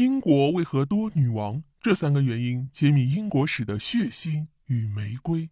[0.00, 1.62] 英国为何多女王？
[1.82, 5.50] 这三个原因揭秘英国史的血腥与玫瑰。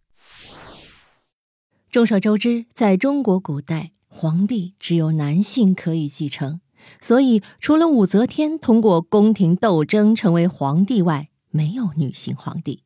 [1.90, 6.62] 众所周知，在中国古代，皇帝只有男性可以继承，
[6.98, 12.84] 所以除了武则天通过宫廷斗争成为皇帝外，没有女性皇帝。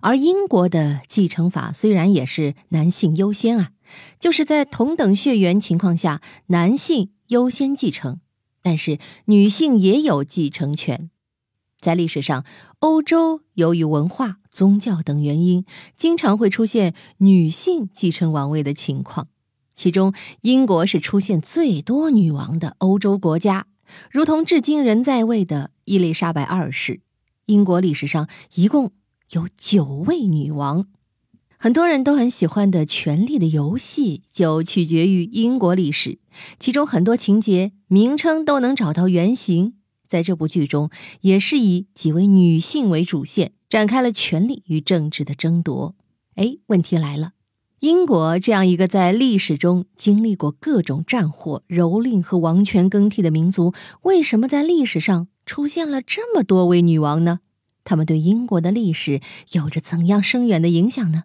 [0.00, 3.70] 而英国的继承法虽然也是男性优先啊，
[4.18, 8.18] 就是在同等血缘情况下，男性优先继承，
[8.64, 11.10] 但是女性也有继承权。
[11.78, 12.44] 在历史上，
[12.80, 15.64] 欧洲由于文化、宗教等原因，
[15.94, 19.28] 经常会出现女性继承王位的情况。
[19.74, 23.66] 其中，英国是出现最多女王的欧洲国家，
[24.10, 27.02] 如同至今仍在位的伊丽莎白二世。
[27.46, 28.92] 英国历史上一共。
[29.30, 30.86] 有九位女王，
[31.64, 36.18] 很多人都很喜欢的《权力的游戏》就取决于英国历史，
[36.58, 39.72] 其中很多情节名称都能找到原型。
[40.06, 40.90] 在这部剧中，
[41.22, 45.94] 也是以几位女性为主线，展开了权力与政治的争夺。
[46.34, 47.32] 哎，问题来了，
[47.80, 57.40] 英国这样一个在历史中经历过各种战火、蹂躏和王权更替的民族，为什么在历史上出现了这么多位女王呢？
[57.84, 61.22] 他们对英国的历史有着怎样深远的影响呢？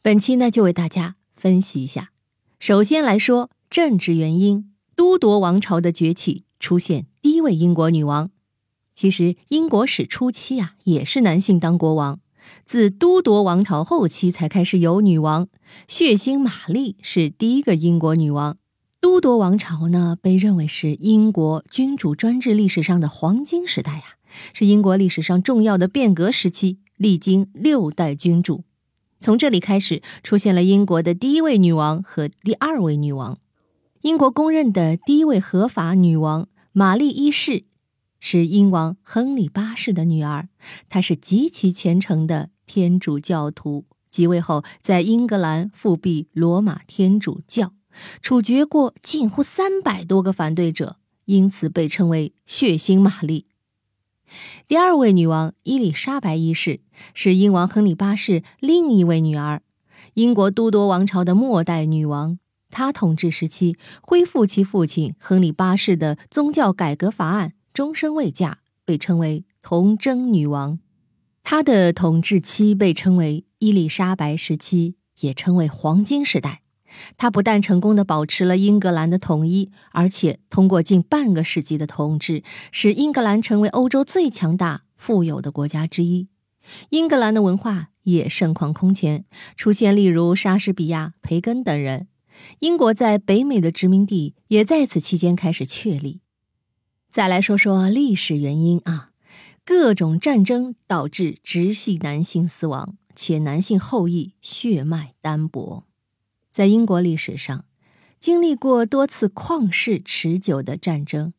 [0.00, 2.12] 本期呢，就为大家分析一下。
[2.60, 8.30] 首先来说政治原因，都铎王朝的崛起，出现第一位英国女王。
[8.94, 12.20] 其实英国史初期啊，也是男性当国王，
[12.64, 15.48] 自都铎王朝后期才开始有女王。
[15.88, 18.56] 血腥玛丽是第一个英国女王。
[19.00, 24.04] 都铎王朝呢，被认为是英国君主专制历史上的黄金时代呀。
[24.52, 28.64] 是英国历史上重要的变革时期，历经六代君主。
[29.20, 33.38] 从这里开始，出现了英国的第一位女王和第二位女王。
[34.02, 37.64] 英国公认的第一位合法女王玛丽一世，
[38.20, 40.48] 是英王亨利八世的女儿。
[40.88, 47.72] 她是极其虔诚的天主教徒，即位后在英格兰复辟罗马天主教，
[48.22, 53.46] 处决过近乎三百多个反对者，因此被称为“血腥玛丽”。
[54.66, 56.80] 第二位女王伊丽莎白一世
[57.14, 59.62] 是英王亨利八世另一位女儿，
[60.14, 62.38] 英国都铎王朝的末代女王。
[62.70, 70.78] 她统治时期恢复其父亲亨利八世的宗教改革法案，终身未嫁，被称为童贞女王。
[71.42, 76.60] 她的统治期被称为伊丽莎白时期，也称为黄金时代。
[77.16, 86.28] 他不但成功的保持了英格兰的统一，而且通过近半个世纪的统治，使英格兰成为欧洲最强大、富有的国家之一。
[86.90, 89.24] 英格兰的文化也盛况空前，
[89.56, 92.08] 出现例如莎士比亚、培根等人。
[92.60, 96.20] 英国在北美的殖民地也在此期间开始确立。
[97.10, 99.10] 再来说说历史原因啊，
[99.64, 105.87] 各种战争导致直系男性死亡，且男性后裔血脉单薄。
[106.58, 107.66] 在英国历史上，
[108.18, 111.32] 经历过多次旷世持久的战争，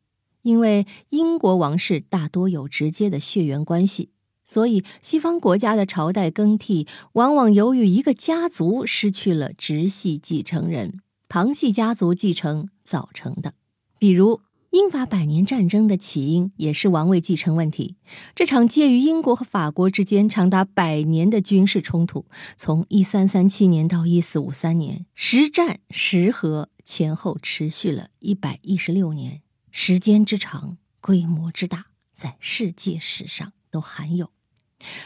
[0.44, 4.12] 因为英国王室大多有直接的血缘关系，
[4.46, 13.56] 所以西方国家的朝代更替往往由于一个家族失去了直系继承人，旁系家族继承造成的。
[13.97, 14.40] 比如。
[14.72, 17.96] 英法百年战争的起因也是王位继承问题。
[18.35, 22.25] 这场介于英国和法国之间长达百年的军事冲突，
[22.56, 29.41] 从一三三七年到一四五三年，时战时和，前后持续了一百一十六年，
[29.72, 34.30] 时间之长，规模之大，在世界史上都罕有。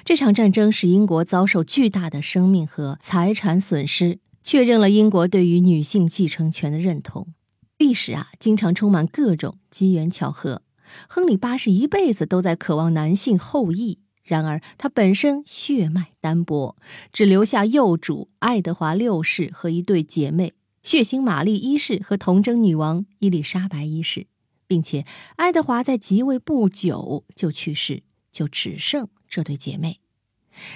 [0.04, 7.34] 这场战争使英国遭受巨大的生命和财产损失，确认了英国对于女性继承权的认同。
[7.78, 10.62] 历史啊，经常充满各种机缘巧合。
[11.10, 16.78] 亨利八世一辈子都在渴望男性后裔，然而他本身血脉单薄，
[17.12, 20.54] 只留下幼主爱德华六世和一对姐妹——
[20.84, 24.28] 血腥玛丽一世和童贞女王伊丽莎白一世，
[24.68, 25.06] 并且
[25.38, 30.00] 爱德华在即位不久就去世，就只剩这对姐妹。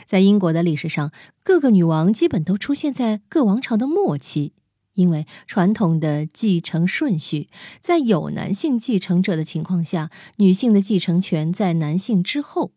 [0.05, 1.11] 在英国的历史上，
[1.43, 4.53] 各个女王基本都出现在各王朝的末期。
[4.97, 7.47] 因为传统的继承顺序，
[7.79, 12.71] 在有男性继承者的情况下，女性的继承权在男性之后。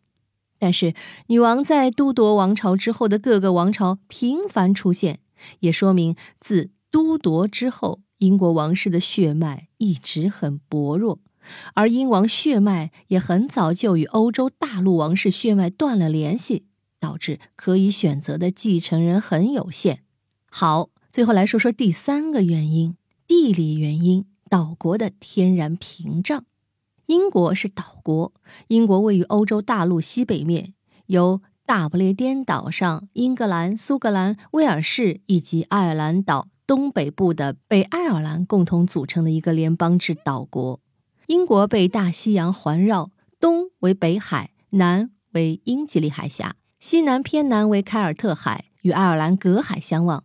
[0.59, 0.93] 但是，
[1.27, 5.19] 女王在都铎王朝之后的各个王朝频繁出现，
[5.61, 11.17] 也说明自都铎之后，英国王室的血脉一直很薄弱，
[11.73, 16.67] 而英王血脉也很早就与欧洲大陆王室血脉断了联系，
[16.99, 20.03] 导致可以选择的继承人很有限。
[20.51, 20.91] 好。
[21.11, 22.95] 最后来说说第三个原因：
[23.27, 26.45] 地理原因，岛国的天然屏障。
[27.07, 28.31] 英国是岛国，
[28.69, 30.73] 英国位于欧洲大陆西北面，
[31.07, 40.79] 由大不列颠岛上英格兰、苏格兰、威尔士以及爱尔兰岛东北部的北爱尔兰共同组成的一个联邦制岛国。
[41.27, 50.23] 英国被大西洋环绕，东为北海，南为英吉利海峡，西南偏南为凯尔特海，与爱尔兰隔海相望。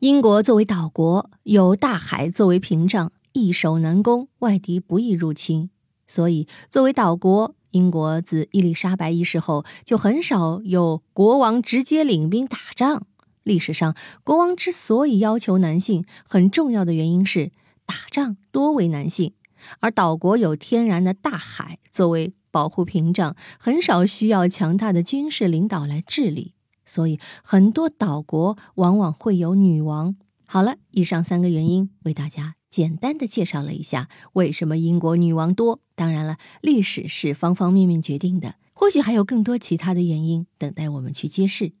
[0.00, 5.70] 英国作为岛国，有大海作为屏障，易守难攻，外敌不易入侵。
[6.06, 13.08] 所以，作为岛国，英国自伊丽莎白一世后就很少有国王直接领兵打仗。
[13.42, 17.50] 历史上，国王之所以要求男性，很重要的原因是
[17.84, 19.32] 打仗多为男性，
[19.80, 26.54] 而岛国有天然的大海作为保护屏障，很少需要强大的军事领导来治理。
[26.88, 30.16] 所以，很多岛国往往会有女王。
[30.46, 32.54] 好了，以上三个原因为大家。
[32.70, 35.80] 简单的介绍了一下为什么英国女王多。
[35.94, 41.72] 当然了，历史是方方面面决定的，或许还有更多其他的原因等待我们去揭示。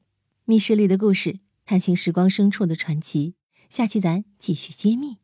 [0.46, 3.34] 密室里的故事，探寻时光深处的传奇。
[3.68, 5.18] 下期咱继续揭秘。